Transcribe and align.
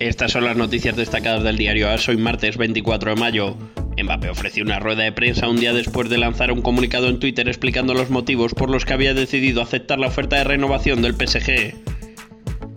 Estas 0.00 0.30
son 0.30 0.44
las 0.44 0.56
noticias 0.56 0.94
destacadas 0.94 1.42
del 1.42 1.58
diario 1.58 1.90
AS 1.90 2.08
hoy 2.08 2.18
martes 2.18 2.56
24 2.56 3.16
de 3.16 3.20
mayo. 3.20 3.56
Mbappé 4.00 4.30
ofreció 4.30 4.62
una 4.62 4.78
rueda 4.78 5.02
de 5.02 5.10
prensa 5.10 5.48
un 5.48 5.58
día 5.58 5.72
después 5.72 6.08
de 6.08 6.18
lanzar 6.18 6.52
un 6.52 6.62
comunicado 6.62 7.08
en 7.08 7.18
Twitter 7.18 7.48
explicando 7.48 7.94
los 7.94 8.08
motivos 8.08 8.54
por 8.54 8.70
los 8.70 8.84
que 8.84 8.92
había 8.92 9.12
decidido 9.12 9.60
aceptar 9.60 9.98
la 9.98 10.06
oferta 10.06 10.36
de 10.36 10.44
renovación 10.44 11.02
del 11.02 11.16
PSG. 11.16 11.74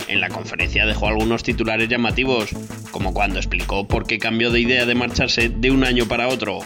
En 0.08 0.20
la 0.20 0.30
conferencia 0.30 0.88
dejó 0.88 1.10
algunos 1.10 1.44
titulares 1.44 1.90
llamativos, 1.90 2.50
como 2.90 3.14
cuando 3.14 3.38
explicó 3.38 3.88
por 3.88 4.08
qué 4.08 4.18
cambió 4.18 4.50
de 4.50 4.62
idea 4.62 4.88
de 4.88 4.96
marcharse 4.96 5.50
de 5.50 5.70
un 5.70 5.84
año 5.84 6.08
para 6.08 6.28
otro. 6.28 6.62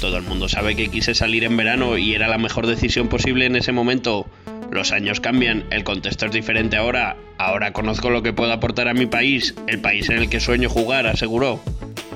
Todo 0.00 0.16
el 0.16 0.22
mundo 0.22 0.48
sabe 0.48 0.76
que 0.76 0.90
quise 0.90 1.16
salir 1.16 1.42
en 1.42 1.56
verano 1.56 1.98
y 1.98 2.14
era 2.14 2.28
la 2.28 2.38
mejor 2.38 2.68
decisión 2.68 3.08
posible 3.08 3.46
en 3.46 3.56
ese 3.56 3.72
momento, 3.72 4.26
los 4.70 4.92
años 4.92 5.20
cambian, 5.20 5.64
el 5.70 5.84
contexto 5.84 6.26
es 6.26 6.32
diferente 6.32 6.76
ahora. 6.76 7.16
Ahora 7.38 7.72
conozco 7.72 8.10
lo 8.10 8.22
que 8.22 8.32
puedo 8.32 8.52
aportar 8.52 8.88
a 8.88 8.94
mi 8.94 9.06
país, 9.06 9.54
el 9.66 9.80
país 9.80 10.08
en 10.10 10.18
el 10.18 10.28
que 10.28 10.40
sueño 10.40 10.68
jugar, 10.68 11.06
aseguró. 11.06 11.60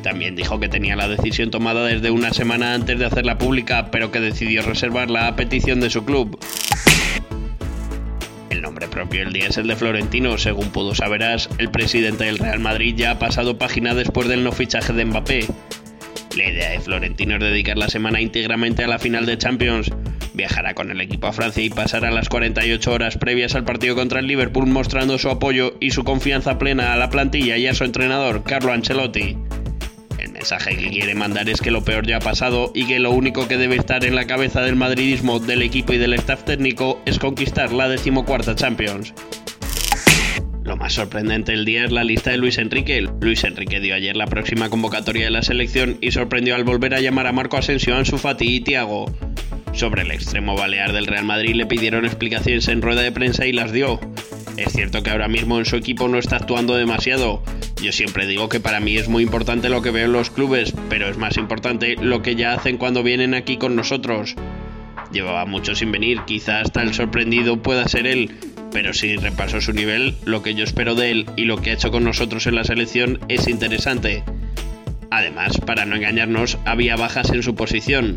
También 0.03 0.35
dijo 0.35 0.59
que 0.61 0.69
tenía 0.69 0.97
la 0.97 1.09
decisión 1.09 1.51
tomada 1.51 1.85
desde 1.85 2.11
una 2.11 2.33
semana 2.33 2.75
antes 2.75 2.99
de 2.99 3.07
hacerla 3.07 3.39
pública, 3.39 3.91
pero 3.91 4.11
que 4.11 4.21
decidió 4.21 4.63
reservarla 4.63 5.29
a 5.29 5.37
petición 5.37 5.81
de 5.81 5.91
su 5.91 6.05
club. 6.05 6.39
El 8.51 8.61
nombre 8.61 8.89
propio 8.89 9.21
del 9.21 9.33
día 9.33 9.47
es 9.47 9.57
el 9.57 9.69
de 9.69 9.77
Florentino, 9.77 10.37
según 10.39 10.71
pudo 10.71 10.95
saberás, 10.95 11.49
el 11.59 11.71
presidente 11.71 12.25
del 12.25 12.39
Real 12.39 12.61
Madrid 12.61 12.95
ya 12.97 13.13
ha 13.13 13.19
pasado 13.19 13.59
página 13.59 13.95
después 13.95 14.29
del 14.29 14.45
no 14.45 14.53
fichaje 14.53 14.93
de 14.93 15.05
Mbappé. 15.05 15.47
La 16.37 16.49
idea 16.49 16.71
de 16.71 16.81
Florentino 16.81 17.35
es 17.35 17.41
dedicar 17.41 17.79
la 17.79 17.89
semana 17.89 18.21
íntegramente 18.21 18.85
a 18.85 18.89
la 18.89 18.99
final 18.99 19.27
de 19.27 19.39
Champions, 19.39 19.91
Viajará 20.35 20.75
con 20.75 20.91
el 20.91 21.01
equipo 21.01 21.27
a 21.27 21.33
Francia 21.33 21.63
y 21.63 21.69
pasará 21.71 22.11
las 22.11 22.29
48 22.29 22.91
horas 22.91 23.19
previas 23.19 23.55
al 23.55 23.65
partido 23.65 23.95
contra 23.95 24.21
el 24.21 24.27
Liverpool 24.27 24.67
mostrando 24.67 25.19
su 25.19 25.29
apoyo 25.29 25.75
y 25.81 25.91
su 25.91 26.05
confianza 26.05 26.59
plena 26.59 26.93
a 26.93 26.97
la 26.97 27.11
plantilla 27.11 27.59
y 27.59 27.67
a 27.67 27.75
su 27.75 27.85
entrenador, 27.85 28.43
Carlo 28.43 28.73
Ancelotti. 28.73 29.37
El 30.19 30.33
mensaje 30.33 30.77
que 30.77 30.89
quiere 30.89 31.15
mandar 31.15 31.49
es 31.49 31.61
que 31.61 31.71
lo 31.71 31.85
peor 31.85 32.07
ya 32.07 32.17
ha 32.17 32.21
pasado 32.21 32.73
y 32.75 32.87
que 32.87 32.99
lo 32.99 33.11
único 33.11 33.47
que 33.47 33.59
debe 33.59 33.77
estar 33.77 34.05
en 34.05 34.15
la 34.15 34.27
cabeza 34.27 34.63
del 34.63 34.77
madridismo, 34.77 35.39
del 35.39 35.63
equipo 35.63 35.93
y 35.93 35.99
del 35.99 36.15
staff 36.15 36.45
técnico 36.45 37.03
es 37.05 37.19
conquistar 37.19 37.73
la 37.73 37.89
decimocuarta 37.89 38.55
Champions. 38.55 39.13
Lo 40.65 40.77
más 40.77 40.95
sorprendente 40.95 41.53
del 41.53 41.65
día 41.65 41.85
es 41.85 41.93
la 41.93 42.05
lista 42.05 42.31
de 42.31 42.39
Luis 42.39 42.57
Enrique. 42.57 43.07
Luis 43.21 43.45
Enrique 43.45 43.81
dio 43.81 43.95
ayer 43.95 44.17
la 44.17 44.27
próxima 44.27 44.71
convocatoria 44.71 45.25
de 45.25 45.31
la 45.31 45.43
selección 45.43 45.99
y 46.01 46.13
sorprendió 46.13 46.55
al 46.55 46.65
volver 46.65 46.95
a 46.95 47.01
llamar 47.01 47.27
a 47.27 47.33
Marco 47.33 47.57
Asensio, 47.57 47.97
Ansu 47.97 48.17
Fati 48.17 48.57
y 48.57 48.61
Thiago. 48.61 49.07
Sobre 49.73 50.03
el 50.03 50.11
extremo 50.11 50.55
balear 50.55 50.93
del 50.93 51.07
Real 51.07 51.25
Madrid 51.25 51.55
le 51.55 51.67
pidieron 51.67 52.05
explicaciones 52.05 52.69
en 52.69 52.83
rueda 52.83 53.03
de 53.03 53.13
prensa 53.13 53.47
y 53.47 53.53
las 53.53 53.73
dio. 53.73 53.99
Es 54.57 54.73
cierto 54.73 55.03
que 55.03 55.11
ahora 55.11 55.29
mismo 55.29 55.59
en 55.59 55.65
su 55.65 55.77
equipo 55.77 56.09
no 56.09 56.19
está 56.19 56.37
actuando 56.37 56.75
demasiado. 56.75 57.43
Yo 57.83 57.91
siempre 57.91 58.27
digo 58.27 58.49
que 58.49 58.61
para 58.61 58.81
mí 58.81 58.97
es 58.97 59.09
muy 59.09 59.23
importante 59.23 59.71
lo 59.71 59.83
que 59.83 59.91
veo 59.91 60.05
en 60.05 60.13
los 60.13 60.31
clubes, 60.31 60.75
pero 60.89 61.09
es 61.09 61.17
más 61.17 61.37
importante 61.39 61.97
lo 61.97 62.23
que 62.23 62.37
ya 62.37 62.53
hacen 62.53 62.77
cuando 62.77 63.03
vienen 63.03 63.35
aquí 63.35 63.57
con 63.57 63.75
nosotros. 63.75 64.37
Llevaba 65.11 65.47
mucho 65.47 65.75
sin 65.75 65.91
venir, 65.91 66.21
quizá 66.27 66.61
hasta 66.61 66.83
el 66.83 66.95
sorprendido 66.95 67.63
pueda 67.63 67.89
ser 67.89 68.07
él, 68.07 68.31
pero 68.73 68.93
si 68.93 69.17
repaso 69.17 69.61
su 69.61 69.73
nivel, 69.73 70.15
lo 70.25 70.43
que 70.43 70.55
yo 70.55 70.65
espero 70.65 70.95
de 70.95 71.11
él 71.11 71.27
y 71.37 71.45
lo 71.45 71.57
que 71.57 71.71
ha 71.71 71.75
hecho 71.75 71.91
con 71.91 72.05
nosotros 72.05 72.47
en 72.47 72.55
la 72.55 72.65
selección 72.65 73.21
es 73.29 73.49
interesante. 73.49 74.23
Además, 75.11 75.59
para 75.67 75.85
no 75.85 75.97
engañarnos, 75.97 76.59
había 76.65 76.97
bajas 76.97 77.31
en 77.31 77.43
su 77.43 77.55
posición. 77.55 78.15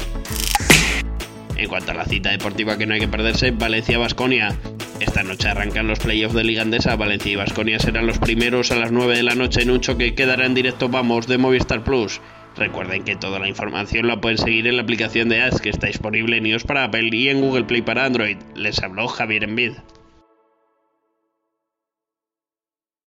En 1.57 1.69
cuanto 1.69 1.91
a 1.91 1.95
la 1.95 2.05
cita 2.05 2.31
deportiva 2.31 2.77
que 2.77 2.85
no 2.85 2.93
hay 2.93 2.99
que 2.99 3.07
perderse, 3.07 3.51
Valencia-Basconia. 3.51 4.55
Esta 4.99 5.23
noche 5.23 5.49
arrancan 5.49 5.87
los 5.87 5.99
playoffs 5.99 6.35
de 6.35 6.43
Liga 6.43 6.61
Andesa. 6.61 6.95
Valencia 6.95 7.31
y 7.31 7.35
Basconia 7.35 7.79
serán 7.79 8.07
los 8.07 8.19
primeros 8.19 8.71
a 8.71 8.75
las 8.75 8.91
9 8.91 9.17
de 9.17 9.23
la 9.23 9.35
noche 9.35 9.61
en 9.61 9.71
un 9.71 9.81
choque 9.81 10.09
que 10.09 10.15
quedará 10.15 10.45
en 10.45 10.53
directo 10.53 10.89
Vamos 10.89 11.27
de 11.27 11.37
Movistar 11.37 11.83
Plus. 11.83 12.21
Recuerden 12.57 13.03
que 13.03 13.15
toda 13.15 13.39
la 13.39 13.49
información 13.49 14.07
la 14.07 14.21
pueden 14.21 14.37
seguir 14.37 14.67
en 14.67 14.77
la 14.77 14.83
aplicación 14.83 15.27
de 15.27 15.41
Ads 15.41 15.61
que 15.61 15.69
está 15.69 15.87
disponible 15.87 16.37
en 16.37 16.45
iOS 16.45 16.63
para 16.63 16.85
Apple 16.85 17.09
y 17.11 17.27
en 17.27 17.41
Google 17.41 17.65
Play 17.65 17.81
para 17.81 18.05
Android. 18.05 18.37
Les 18.55 18.81
habló 18.81 19.07
Javier 19.07 19.43
Envid. 19.43 19.73